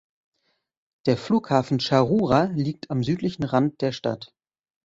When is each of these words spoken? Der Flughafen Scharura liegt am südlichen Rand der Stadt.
Der 1.05 1.15
Flughafen 1.15 1.79
Scharura 1.79 2.45
liegt 2.45 2.89
am 2.89 3.03
südlichen 3.03 3.43
Rand 3.43 3.81
der 3.81 3.91
Stadt. 3.91 4.33